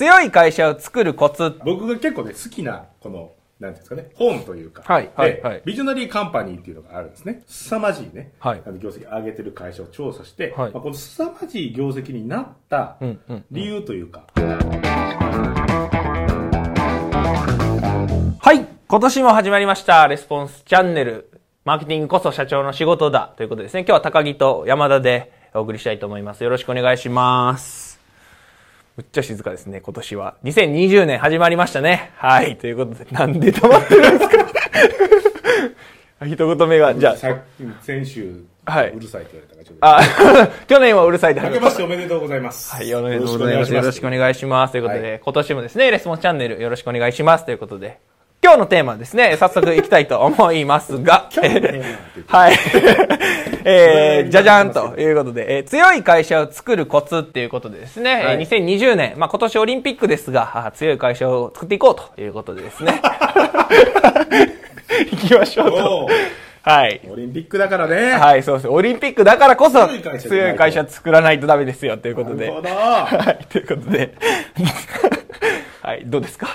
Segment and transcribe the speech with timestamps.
[0.00, 1.60] 強い会社を作るコツ。
[1.62, 7.42] 僕が結構ね、好きな、この、なんていうんですかね、本というか、はいはいではいビジョナリーカンパニーっていうのがあるんですね。
[7.46, 13.44] 凄まじいね、はいあの業績上げてる会社を調査して、はいまあ、この凄まじい業績になったうんうん。
[13.50, 14.24] 理由というか、
[18.38, 18.66] はい。
[18.88, 20.08] 今年も始まりました。
[20.08, 21.30] レスポンスチャンネル。
[21.66, 23.34] マーケティングこそ社長の仕事だ。
[23.36, 23.80] ということですね。
[23.80, 26.42] 今日は高木と山田でお送りしたいと思います。
[26.42, 27.89] よろしくお願いします。
[29.00, 30.34] むっちゃ静かですね、今年は。
[30.44, 32.10] 2020年始まりましたね。
[32.16, 32.58] はい。
[32.58, 34.46] ということで、なんで黙ってるんですか？
[36.26, 39.86] 一言目が、じゃさっき先週、はいうるさいって言われたから、ちょっと。
[39.86, 40.00] あ、
[40.42, 42.70] あ、 去年はうるさいで明けましておめでとうございます。
[42.76, 43.72] はい、おめでとうございます。
[43.72, 44.72] よろしくお願いします。
[44.72, 47.46] ということで、はい今年もですね、レスポンスチャンネルよろしくお願いします。
[47.46, 48.00] ということで、
[48.42, 51.28] 今日のテーマはですね、早速いきたいと思いますが、
[52.26, 52.56] はい。
[53.64, 63.02] えー、じゃじゃんということで、えー強い会社を作るコツっていうことでですね、はいえー2020年、まあ今年オリンピックですが、あ強い会社を作っていこうということでですね。
[65.12, 66.08] 行きましょうとお。
[66.62, 67.00] はい。
[67.10, 68.12] オリンピックだからね。
[68.14, 68.68] はい、そうです。
[68.68, 72.46] オリンピックだからこそ強い会社強い会社作らないとダメですよということで。
[72.46, 72.68] なるほど。
[72.70, 74.14] はい、ということで。
[75.82, 76.48] はい、どうですか？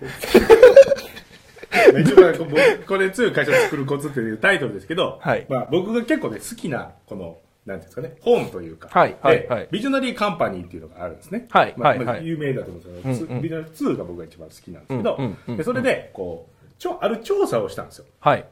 [2.00, 11.46] 一番こうこれ強い会社を作るコツっていうタイトルですけど、はいまあ、僕が結構ね、好きな、この、なんていうんですかね、本というか、はいはいではいビジョナリーカンパニーっていうのがあるんですね。
[11.50, 18.04] はいまあはいはいまあ有名だと思うんですけど、うんうんビジョナリー2が僕が一番好きなんですけど、うんうんうんでそれで、こう、ちょ、ある調査をしたんですよ。
[18.20, 18.44] はい。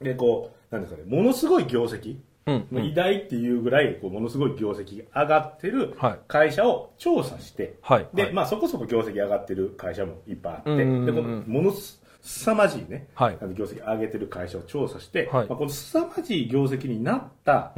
[0.00, 2.84] で、こう、なんですかね、ものすごい業績、うんうん。
[2.84, 6.18] 偉大っていうぐらい、こう、ものすごい業績が上がってるはい。
[6.28, 8.08] 会社を調査して、はい。
[8.14, 8.32] で、はい。
[8.32, 13.38] まあそこそこ業績上がってる会社もいっぱいあって、で、このものす凄まじいね、はい。
[13.40, 15.48] あの業績上げてる会社を調査して、はい。
[15.48, 17.72] まあ、この凄まじい業績になった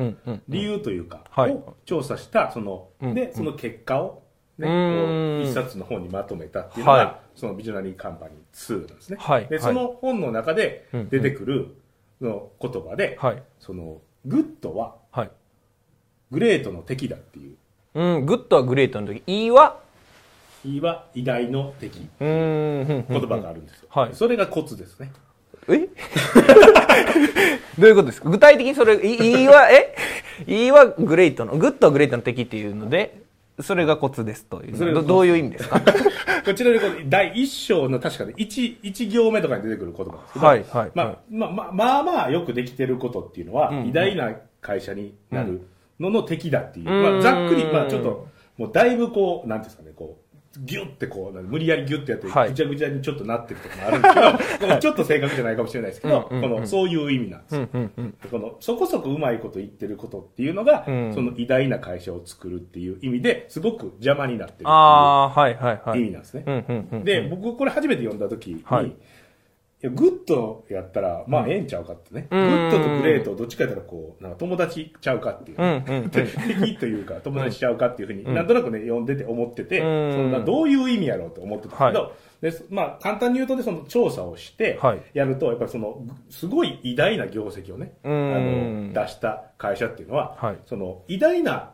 [0.48, 1.52] 理由というか、はい。
[1.52, 4.22] を調査した、その、うんで、その結果を、
[4.58, 7.38] ね、一冊の本にまとめたっていうのが、はい。
[7.38, 9.46] そのビジョナリーカンパニー2なんですね。
[9.48, 11.76] で、その本の中で出てくる
[12.20, 13.42] の言葉で、はい。
[13.60, 15.30] その、 Good ははい。
[16.30, 17.56] Great の敵だっていう、
[17.94, 19.78] うん、 Good は Great の敵、いいは、
[20.64, 23.88] いいは偉大の敵、うーん、言葉があるんですよ。
[23.90, 24.14] はい。
[24.14, 25.12] それがコツですね。
[25.68, 25.88] え？
[27.78, 28.30] どういうことですか？
[28.30, 29.94] 具体的にそれ、いいいは、え？
[30.46, 33.21] いいは Great の、 Good は Great の敵っていうので、
[33.60, 34.94] それがコツですという。
[34.94, 35.80] どどういう意味ですか？
[36.44, 41.16] こちらで第一章の確かに一一行目とかに出てくる言葉ですけど、はいはいまあはい。
[41.30, 43.86] まあまあまあまあよくできてることっていうのは、うん。
[43.88, 45.62] 偉大な会社になる
[46.00, 47.02] のの敵だっていう、うん。
[47.02, 48.26] まあ、ざっくり、まあちょっと、
[48.56, 50.21] もうだいぶこう、なんていうんですかね、こう、
[50.60, 57.68] ギュってこう、無理やりギュってやって、はいぐちゃぐちゃにちょっとなってるとかもあるんですけど、 ちょっと正確じゃないかもしれないですけど、この、そういう意味なんですよ。
[58.30, 64.64] このそこそこうまいこと言ってることっていうのが、うんその偉大な会社を作るっていう意味ですごく邪魔になってるっていう。
[65.96, 67.02] 意味なんですね。
[67.04, 68.82] で、僕これ初めて読んだ時に、はい、
[69.82, 72.28] いい、やグッドやったら、まあ、ええんちゃうかってね。
[72.30, 72.40] うん。
[72.40, 76.08] Good と Great、どっちかやったらこう、なんか友達ちゃうかっていう。
[76.10, 80.12] 敵というか、友達ちゃうかっていうふうに、なんとなくね、読んでて思ってて、うん。
[80.12, 88.92] そんなどういう意味やろうと思ってたけど、でまあ、簡単に言うとね、その調査をしてはい、やると、やっぱりその、すごい偉大な業績をね、あうん。
[88.92, 90.58] の、出した会社っていうのは、はい。
[90.66, 91.72] その、偉大な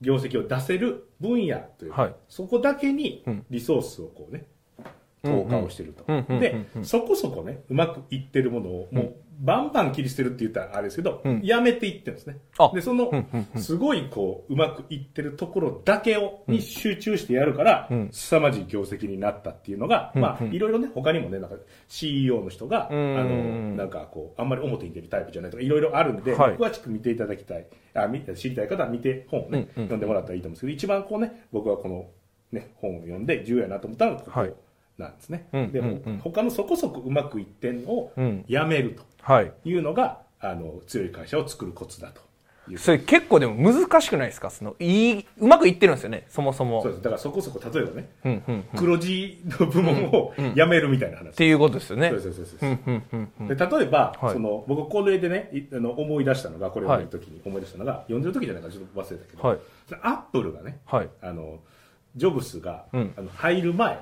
[0.00, 3.46] 業績を出せる分野というそこだけにうん。
[3.50, 4.46] リソースをこうね、
[5.26, 6.04] 投下をしてると。
[6.38, 12.38] で、そこそこね、うまくいってるものを、もう、バンバン切り捨てるって言ったらあれですけどうん、やめていってるんですね。
[12.72, 13.10] で、その、
[13.56, 21.56] すごいこう、うまくいってるところだけを、に集中してやるからうん、凄まじい業績になったっていうのが、うんまあ、いろいろね、他にもね、なんか
[21.88, 32.06] CEO の人が、あの、なんかこう、あんまり表に出るタイプじゃないとか、いろいろあるんで、はい詳しく見ていただきたい、あみ知りたい方は見て、本をね、読んでもらったらいいと思うんですけど、一番こうね、僕はこの、
[32.52, 34.54] ね、本を読んで重要やなと思ったのがここはい
[34.98, 35.48] なんですね。
[35.52, 39.52] うんでも、うんうん他のそこそこうまくいってんのをうんやめるとはい。
[39.64, 42.20] いうのが、あの、強い会社を作るコツだと
[42.70, 42.78] いう。
[42.78, 44.50] それ結構でも難しくないですか？
[44.50, 46.82] その、いい、うまくいってるんですよね、そもそも。
[46.82, 47.02] そうです。
[47.02, 48.60] だからそこそこ、例えばね、うんうんうん。
[48.60, 51.34] っ黒字の部門をやめるみたいな話。
[51.36, 52.10] ていうことですよね。
[52.10, 52.82] そうですそうですそうです。
[52.86, 53.48] うんうんうんうん。
[53.48, 59.58] で例えば、はいその僕これでねいあの思い出したのがこれを読んでる時に思い出したのが、読んでる時じゃないかちょっと忘れたけど、はい。
[60.02, 61.08] アップルがねはい。
[61.22, 61.58] あの
[62.14, 63.98] ジョブスが、うんあの入る前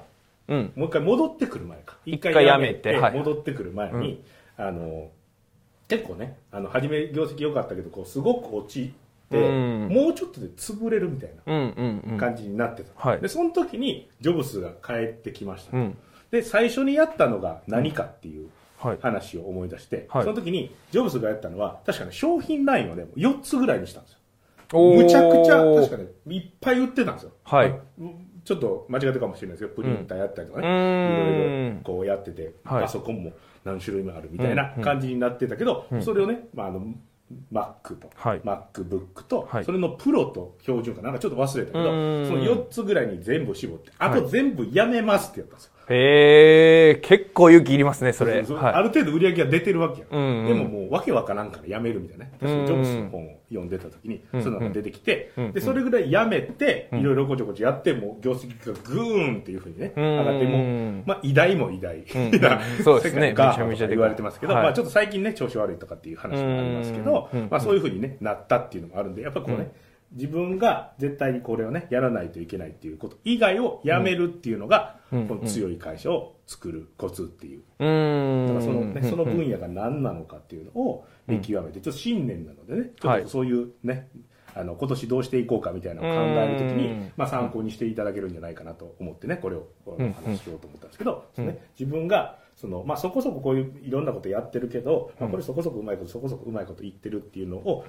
[0.49, 0.73] うん。
[0.77, 1.97] もう一回戻ってくる前か。
[2.05, 2.97] 一回やめて。
[2.97, 3.19] はい。
[3.19, 4.23] 戻ってくる前に、
[4.57, 5.11] あの
[5.89, 8.95] 結構ねあの初め業績良かったけどこうすごく落ち
[9.31, 9.89] て、うん。
[9.89, 12.19] もうちょっとで潰れるみたいなうんうんうん。
[12.19, 13.21] 感じになってた、はい。
[13.21, 15.97] でその時にジョブスが帰ってきました、うん。
[16.31, 18.99] で最初にやったのが何かっていうはい。
[19.01, 20.25] 話を思い出して、はい。
[20.25, 24.19] その時にジョブスがやったのは確かに商品ラインをね4つぐらいにしたんですよ。
[24.73, 27.33] むちゃくちゃ確かねいっぱい売ってたんですよ。
[27.45, 27.71] はい。
[27.71, 28.11] まあ
[28.45, 32.83] ちょっと間違ってるかもしれないですけどプリンターやったりとかね、いろいろこうやってて、はい。
[32.83, 33.33] パソコンも
[33.65, 36.95] 何種類もあるみたいな感じになってたけど、それをね、まあ、あの
[37.53, 38.41] Mac と、はい。
[38.41, 39.65] MacBook と、はい。
[39.65, 45.74] それのプロと標準かなんかちょっと忘れたけど、その4つぐらいに全部絞って、あと全部やめますってやったんですよ。
[45.89, 48.43] へえ、結構勇気いりますね、それ。
[48.43, 48.73] はい。
[48.75, 50.47] ある程度売り上げが出てるわけや、うんうん。
[50.47, 52.25] でももうわけわからんからやめるみたいな。
[52.25, 61.99] ね確かジョブスの本を読んでた時にそういうのが出てきて、うんうんでそれぐらいやめていろいろこちょこちょやってもう業績がグーンっていうふうにねうん上がってもう、まあ、偉大も偉大。
[61.99, 63.29] んなそうですね。
[63.29, 63.89] 世界ガーファめちゃめちゃでかい。
[63.89, 64.63] とか言われてますけど、はい。
[64.65, 69.73] まあ、ちょっと最近ね調子悪いとかっていう話もありますけど、うんうんまあ、そういうふうに、ね、なったっていうのもあるんでやっぱこうね、
[70.15, 75.29] 自分が絶対にこれをねやらないといけないっていうこと以外をやめるっていうのが、うん。
[75.29, 77.63] この強い会社を作るコツっていう。
[77.79, 78.49] う。
[78.49, 84.09] だからその,、ね、その分野が何なのかっていうのを見極めて、ちょっと新年なのでね、ちょっとそういうね、
[84.55, 90.13] あの今年どうしていこうかみたいなのを考えるときにうん、まあ、参考にしていただけるんじゃないかなと思ってね、これをおうん。
[90.13, 97.85] 話ししようと思ったんですけど、ね、自分がその、まあ、そこそここういういろんなことやってるけど、まあ、これそこそこうまいこと、そこそこうまいこと言ってるっていうのを、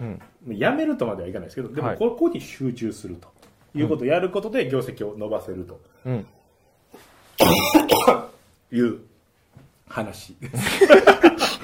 [0.48, 1.98] やめるとまではいかないですけど、でもはい。
[1.98, 3.28] ここに集中すると
[3.76, 5.80] いうことをやることで業績を伸ばせると。
[6.06, 6.26] うん。
[8.72, 9.00] いう
[9.88, 10.36] 話。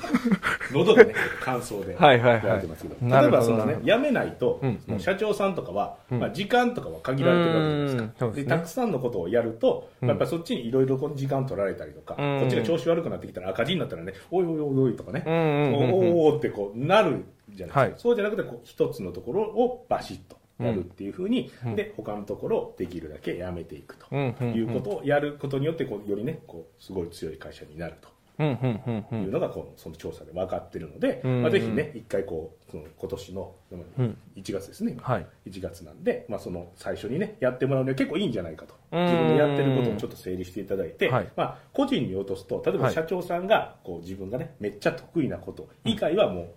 [0.73, 2.67] 喉がね、乾燥ではいはいはい。
[2.67, 4.61] ますけど、例えばそのね辞めないと、
[4.99, 8.31] 社長さんとかは、まあ、時間とかは限られてるわけじゃないですか。
[8.31, 12.39] でたくさんのことをやると、やっぱりそっちにいろいろ時間取られたりとか、うん。
[12.41, 15.73] こっちが調子悪くなってきたら赤字になったらね、おいおいおいおいとかね、うんうんうんうん。
[15.73, 17.79] おおおおってこうなるじゃないですか。
[17.79, 17.93] はい。
[17.97, 20.41] そうじゃなくて、こう一つのところをバシッと。
[20.59, 24.53] やるっていうふうに、で他のところをできるだけやめていくとうんうんうん。
[24.53, 28.09] いうことをやることによってこうよりねこうすごい強い会社になると。
[28.09, 28.20] うん、うん、うん、うん。
[28.39, 34.17] いうのがこのその調査で分かってるので、うんまあ、ぜひね一回こうその今年のうん。
[34.35, 35.03] 1月ですね、今。
[35.03, 35.27] はい。
[35.47, 38.75] 1月なんで、まあ、その最初にねやってもらうには結構いいんじゃないかと。
[38.91, 39.03] うん。
[39.03, 41.29] 自分でやってることをちょっと整理していただいて、はい。
[41.35, 42.83] まあ、個人に落とすと例えはい。
[42.83, 46.47] ば社長さんがこう自分がねめっちゃ得意なこと以外はもう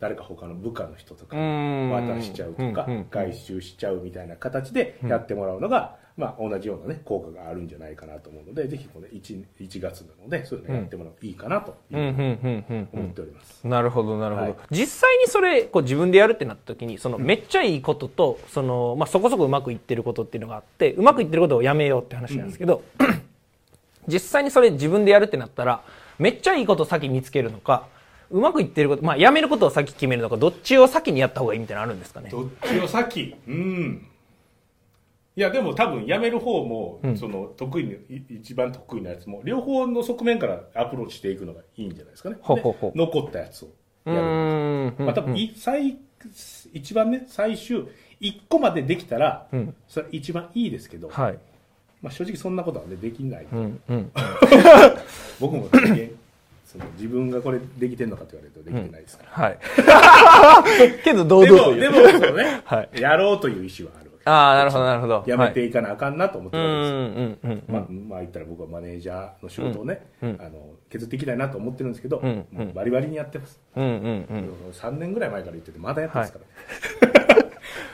[0.00, 12.88] 誰か他の部下の人とか渡しちゃうとか外周しちゃうみたいな形でやってもらうのが、まあ、同じような、ね、効果があるんじゃないかなと思うのでぜひこの 1, 1月なのでそういうのやってもらうといいかなといううん、ふうにうん、うん、うん。
[12.92, 13.66] 思っております。
[13.66, 14.56] なるほどなるほど、はい。
[14.70, 22.82] 実際にそれこう自分でやるってなった時にそのめっちゃいいこととその、まあ、そこそこうまくいってることっていうのがあってうまくいってることをやめようって話なんですけど、
[24.06, 25.82] 実際にそれ自分でやるってなったら
[26.20, 27.88] めっちゃいいことを先見つけるのか
[28.30, 32.30] うまくいってること、まあ、やめることを先決めるのかどっちを先にやった方がいいみたいなのあるんですかね？
[32.30, 33.34] どっちを先？
[33.48, 34.06] うん
[35.36, 42.36] いやでも多分辞める方も、その得意にい一番得意なやつも両方の側面からアプローチしていくのがいいんじゃないですかね。
[42.40, 42.92] ほうほうほう。
[42.92, 43.68] で残ったやつを
[44.06, 45.98] うやるーんまあ多分い最
[46.72, 47.86] 一番ね最終
[48.20, 49.74] 1個までできたら、ん。
[49.88, 51.38] それ一番いいですけど、はい。
[52.00, 54.12] まあ、正直そんなことはねできない、うんうん。
[55.40, 56.10] 僕も人間
[56.64, 59.58] その自分がこれできてんのかって言われるとできてないですから、はい。
[61.02, 61.80] けど堂でも、々と言う。
[61.80, 63.00] でも、そのね、はい。
[63.00, 64.03] やろうという意思はあ。
[64.26, 65.24] ああなるほどなるほど。
[65.26, 72.22] やめてはいいかなあかんなと思ってうんるわけですまあ、まあ言ったら僕はマネージャーの仕事をね、あの削っていきたいなと思ってるんですけど、
[72.74, 73.60] バリバリにやってます。
[73.76, 74.70] うんうんうん。
[74.72, 77.33] 3年ぐらい前から言ってて、まだやってますから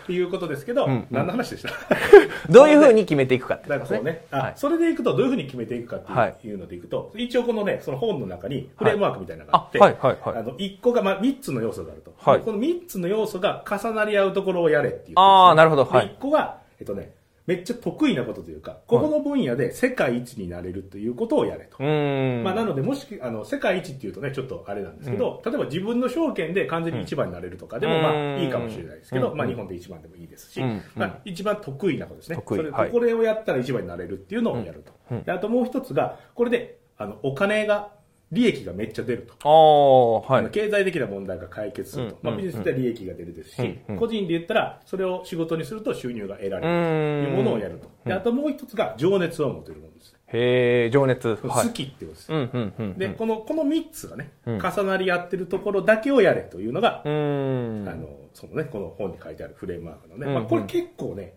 [0.08, 1.06] いうことですけど、んうん。
[1.10, 1.70] 何の話でした？
[2.50, 4.24] どういうふうに決めていくかってことですね。
[4.32, 4.52] あはい。
[4.56, 6.36] それでいくとどういうふうに決めていくかっていう,、はい。
[6.58, 9.96] のでいくと、一応このね、その本の中にフレームワークみたいなのがあって、あはい。
[10.00, 10.38] はいはい。
[10.38, 12.38] あの1個が、まあ、3つの要素があると、はい。
[12.38, 15.84] でこの3つの要素が重なり合うところをやれっていう、あーなるほど。
[15.84, 16.06] はい。
[16.08, 17.12] で1個が、えっとね、
[17.50, 21.82] めっちゃ得意なことというか、ここの分野で世界一になれるということをやれと。
[21.82, 29.36] まあ、なので、もし、あの、世界一っていうとね、ちょっとあれなんですけど、例えば自分の証券で完全に一番になれるとかでも、うんまあ、いいかもしれないですけど、うん。
[29.36, 30.80] まあ、日本で一番でもいいですし、うん。
[30.94, 32.40] まあ、一番得意なことですね。
[32.46, 35.16] それこれをやったら一番になれるっていうのをやると。
[35.24, 37.90] であともう一つが、これで、あの、お金が、
[38.32, 40.24] 利益がめっちゃ出ると。
[40.28, 40.50] ああはい。
[40.50, 47.90] 経済的な問題が解決すると、うんまあ、ビジネスでは利益が出るですし、うん個人で言ったらそれを仕事にすると収入が得られるとうんいうものをやると。
[48.04, 51.28] であともう一つが情熱を持てるものです、へえ情熱。
[51.28, 51.66] はい。
[51.66, 54.58] 好きってことです、でこのこの3つがね、うん。
[54.58, 60.34] 重なり合ってるところだけをやれというのが、あのそのね、この本に書いてあるフレームワークのね、うん。
[60.34, 61.34] まあ、これ結構ね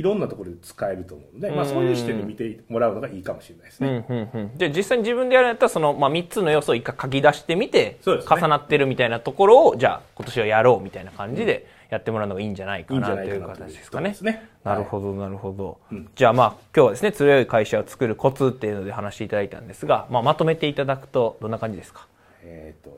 [0.00, 4.56] いろんなところで使えると思うので、まあ、うんそういう視点で見てもらうのがいいかもしれないですね、うんうんうん。
[4.56, 8.20] で実際に自分でやるんやったらその、まあ、3つの要素を一回書き出してみて、ね。
[8.28, 14.10] 重なってるみたいなところをじゃあ今年はやろうみたいな感じでやってもらうのがいいんじゃないかなという形ですかね。
[14.10, 14.24] です。
[14.24, 14.48] ね。
[14.64, 16.08] なるほどなるほど、うん。
[16.14, 22.06] じゃあまあ今日はですね強い会社を作るコツっていうので話していただいたんですが、まあ、まとめていただくとどんな感じですか？
[22.42, 22.96] えー、と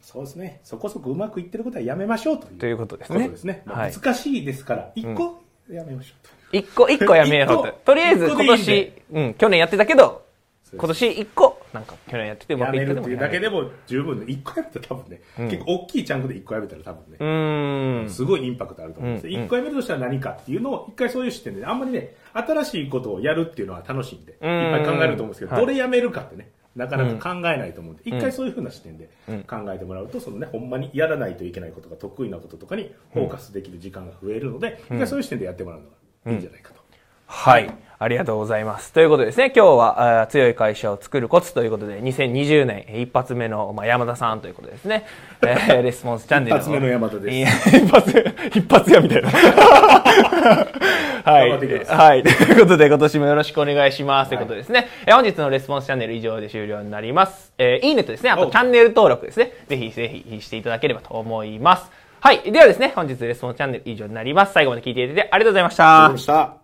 [0.00, 0.60] そうですね。
[0.62, 2.58] そこそこうまくいってることはやめましょうという。
[2.58, 3.30] ということですね。
[3.36, 3.62] すね。
[3.64, 3.92] まあはい。
[3.92, 6.28] 難しいですから、一個やめましょう。
[6.50, 6.56] と。
[6.56, 7.80] 一個、一個やめようと。
[7.84, 10.24] とりあえず今年でいいうん、去年やってたけど、
[10.76, 18.08] 今年一個、なんか去年やっててうまやくいっててもめるっていうだけやでも十分で、一個やめたら多分ね、結構大きいチャンクで一個やめたら多分ね。
[18.08, 19.26] すごいインパクトあると思うんです。
[19.26, 19.32] うん。
[19.32, 25.60] 一個やめるとしたら何かっていうのを、一回そういう視点で、あんまりね、新しいことをやるっていうのは楽しいんで、いっぱい考えると思うんですけど、はい。
[25.60, 35.86] どれやめるかってね、なかなか考えないと思うんで、一回そういうふうな視点でうん考えてもらうと、そのね、ほんまにやらないといけないことが得意なこととかにフォーカスできる時間が増えるので、一回そういう視点でやってもらうの
[36.24, 36.80] がいいんじゃないかと。
[37.26, 37.72] はい。
[37.98, 38.92] ありがとうございます。
[38.92, 45.06] ということでですね、今日は強い会社を作るコツということで、2020年一発目の、まあ、山田さんということでですね、
[45.42, 49.28] えー レスポンスチャンネル一発目の山田です一発、一発やみたいな。
[51.24, 51.50] はい。
[51.50, 52.22] はい。
[52.22, 54.28] ということで、今年もよろしくお願いします。
[54.28, 57.52] ということでですね、えー本日のレスポンスチャンネル以上で終了になります。
[57.58, 61.90] えーいいねとですね、あとおチャンネル登録ですね、ぜひぜひしていただければと思います。
[62.20, 62.40] はい。
[62.50, 64.52] ではですね、本日レスポンスチャンネル以上になります。
[64.52, 66.12] 最後まで聞いていただいてありがとうございました。
[66.16, 66.63] した。